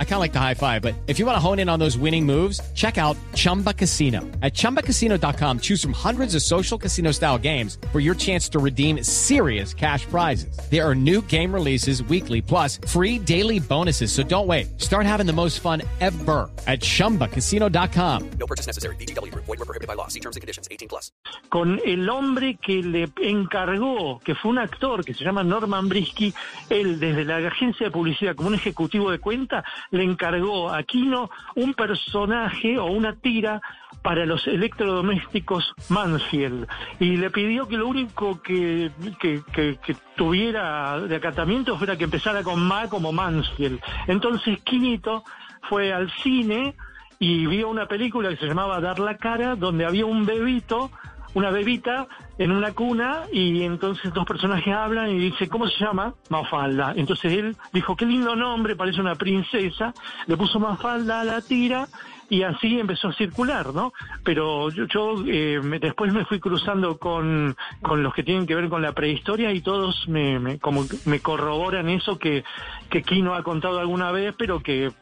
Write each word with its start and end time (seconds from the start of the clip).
I 0.00 0.04
kind 0.04 0.14
of 0.14 0.20
like 0.20 0.32
the 0.32 0.40
high 0.40 0.54
five, 0.54 0.82
but 0.82 0.96
if 1.06 1.20
you 1.20 1.26
want 1.26 1.36
to 1.36 1.40
hone 1.40 1.60
in 1.60 1.68
on 1.68 1.78
those 1.78 1.96
winning 1.96 2.26
moves, 2.26 2.60
check 2.74 2.98
out 2.98 3.16
Chumba 3.34 3.72
Casino. 3.72 4.22
At 4.42 4.54
ChumbaCasino.com, 4.54 5.60
choose 5.60 5.80
from 5.80 5.92
hundreds 5.92 6.34
of 6.34 6.42
social 6.42 6.76
casino 6.76 7.12
style 7.12 7.38
games 7.38 7.78
for 7.92 8.00
your 8.00 8.16
chance 8.16 8.48
to 8.48 8.58
redeem 8.58 9.04
serious 9.04 9.72
cash 9.72 10.04
prizes. 10.06 10.58
There 10.68 10.84
are 10.84 10.96
new 10.96 11.22
game 11.22 11.54
releases 11.54 12.02
weekly, 12.02 12.42
plus 12.42 12.80
free 12.88 13.20
daily 13.20 13.60
bonuses. 13.60 14.10
So 14.10 14.24
don't 14.24 14.48
wait. 14.48 14.80
Start 14.80 15.06
having 15.06 15.26
the 15.26 15.32
most 15.32 15.60
fun 15.60 15.82
ever 16.00 16.50
at 16.66 16.80
ChumbaCasino.com. 16.80 18.30
No 18.30 18.46
purchase 18.48 18.66
necessary. 18.66 18.96
VGW. 18.96 19.32
Void 19.32 19.46
were 19.46 19.56
prohibited 19.58 19.86
by 19.86 19.94
law. 19.94 20.08
See 20.08 20.20
terms 20.20 20.34
and 20.34 20.40
conditions. 20.40 20.66
18 20.72 20.88
plus. 20.88 21.12
con 21.48 21.80
el 21.84 22.08
hombre 22.08 22.56
que 22.56 22.82
le 22.82 23.08
encargó, 23.22 24.20
que 24.20 24.34
fue 24.34 24.50
un 24.50 24.58
actor 24.58 25.04
que 25.04 25.14
se 25.14 25.24
llama 25.24 25.42
Norman 25.42 25.88
Briski, 25.88 26.34
él 26.68 27.00
desde 27.00 27.24
la 27.24 27.38
agencia 27.38 27.86
de 27.86 27.90
publicidad 27.90 28.34
como 28.34 28.48
un 28.48 28.54
ejecutivo 28.54 29.10
de 29.10 29.18
cuenta, 29.18 29.64
le 29.90 30.04
encargó 30.04 30.70
a 30.70 30.82
Kino 30.82 31.30
un 31.56 31.74
personaje 31.74 32.78
o 32.78 32.86
una 32.86 33.14
tira 33.16 33.60
para 34.02 34.26
los 34.26 34.46
electrodomésticos 34.46 35.72
Mansfield 35.88 36.66
y 37.00 37.16
le 37.16 37.30
pidió 37.30 37.66
que 37.68 37.76
lo 37.76 37.88
único 37.88 38.40
que, 38.42 38.90
que, 39.20 39.42
que- 39.52 39.78
que 39.84 39.96
tuviera 40.16 40.98
de 41.00 41.16
acatamiento 41.16 41.76
fuera 41.76 41.96
que 41.96 42.04
empezara 42.04 42.42
con 42.42 42.62
Ma 42.62 42.88
como 42.88 43.12
Mansfield. 43.12 43.80
Entonces 44.06 44.60
Quinito 44.62 45.24
fue 45.68 45.92
al 45.92 46.10
cine 46.22 46.74
y 47.18 47.46
vio 47.46 47.68
una 47.68 47.86
película 47.86 48.28
que 48.30 48.36
se 48.36 48.46
llamaba 48.46 48.80
Dar 48.80 49.00
la 49.00 49.16
cara, 49.16 49.56
donde 49.56 49.84
había 49.84 50.06
un 50.06 50.24
bebito, 50.24 50.90
una 51.34 51.50
bebita 51.50 52.06
en 52.38 52.52
una 52.52 52.72
cuna 52.72 53.22
y 53.32 53.62
entonces 53.62 54.12
dos 54.12 54.26
personajes 54.26 54.72
hablan 54.74 55.10
y 55.10 55.18
dice, 55.18 55.48
¿cómo 55.48 55.68
se 55.68 55.84
llama? 55.84 56.14
Mafalda. 56.30 56.92
Entonces 56.96 57.32
él 57.32 57.56
dijo, 57.72 57.96
qué 57.96 58.06
lindo 58.06 58.36
nombre, 58.36 58.76
parece 58.76 59.00
una 59.00 59.14
princesa, 59.14 59.92
le 60.26 60.36
puso 60.36 60.58
Mafalda 60.60 61.20
a 61.20 61.24
la 61.24 61.40
tira 61.40 61.88
y 62.30 62.42
así 62.42 62.78
empezó 62.78 63.08
a 63.08 63.12
circular, 63.14 63.72
¿no? 63.74 63.92
Pero 64.24 64.70
yo, 64.70 64.84
yo, 64.86 65.14
eh, 65.26 65.60
me- 65.62 65.78
después 65.78 66.12
me 66.12 66.24
fui 66.26 66.40
cruzando 66.40 66.98
con, 66.98 67.56
con 67.82 68.02
los 68.02 68.12
que 68.14 68.22
tienen 68.22 68.46
que 68.46 68.54
ver 68.54 68.68
con 68.68 68.82
la 68.82 68.92
prehistoria 68.92 69.52
y 69.52 69.60
todos 69.60 70.06
me, 70.08 70.38
me- 70.38 70.58
como 70.58 70.84
me 71.06 71.20
corroboran 71.20 71.88
eso 71.88 72.18
que, 72.18 72.44
que 72.90 73.02
Kino 73.02 73.34
ha 73.34 73.42
contado 73.42 73.78
alguna 73.80 74.10
vez, 74.12 74.34
pero 74.36 74.60
que, 74.60 74.92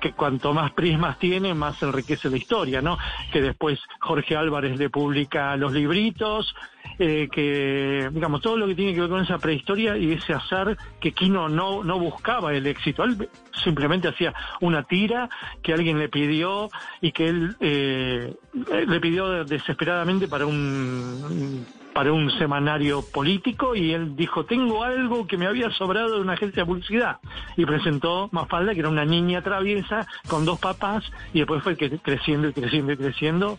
que 0.00 0.12
cuanto 0.12 0.54
más 0.54 0.72
prismas 0.72 1.18
tiene, 1.18 1.54
más 1.54 1.82
enriquece 1.82 2.30
la 2.30 2.36
historia, 2.36 2.80
¿no? 2.82 2.98
Que 3.32 3.40
después 3.42 3.80
Jorge 4.00 4.36
Álvarez 4.36 4.78
le 4.78 4.88
publica 4.90 5.56
los 5.56 5.72
libritos, 5.72 6.54
eh, 6.98 7.28
que, 7.30 8.08
digamos, 8.12 8.40
todo 8.40 8.56
lo 8.56 8.66
que 8.66 8.74
tiene 8.74 8.94
que 8.94 9.00
ver 9.00 9.10
con 9.10 9.22
esa 9.22 9.38
prehistoria 9.38 9.96
y 9.96 10.12
ese 10.12 10.32
azar 10.32 10.76
que 11.00 11.12
Kino 11.12 11.48
no, 11.48 11.84
no 11.84 11.98
buscaba 11.98 12.54
el 12.54 12.66
éxito. 12.66 13.04
Él 13.04 13.28
simplemente 13.62 14.08
hacía 14.08 14.34
una 14.60 14.82
tira 14.84 15.28
que 15.62 15.72
alguien 15.72 15.98
le 15.98 16.08
pidió 16.08 16.68
y 17.00 17.12
que 17.12 17.26
él 17.26 17.56
eh, 17.60 18.34
le 18.86 19.00
pidió 19.00 19.44
desesperadamente 19.44 20.28
para 20.28 20.46
un 20.46 21.66
para 21.96 22.12
un 22.12 22.30
semanario 22.32 23.00
político 23.00 23.74
y 23.74 23.94
él 23.94 24.16
dijo, 24.16 24.44
tengo 24.44 24.84
algo 24.84 25.26
que 25.26 25.38
me 25.38 25.46
había 25.46 25.70
sobrado 25.70 26.16
de 26.16 26.20
una 26.20 26.34
agencia 26.34 26.62
de 26.62 26.66
publicidad. 26.66 27.20
Y 27.56 27.64
presentó 27.64 28.28
Mafalda, 28.32 28.74
que 28.74 28.80
era 28.80 28.90
una 28.90 29.06
niña 29.06 29.40
traviesa 29.40 30.06
con 30.28 30.44
dos 30.44 30.58
papás, 30.58 31.10
y 31.32 31.38
después 31.38 31.62
fue 31.62 31.74
creciendo 31.74 32.48
y 32.48 32.52
creciendo 32.52 32.92
y 32.92 32.96
creciendo 32.98 33.58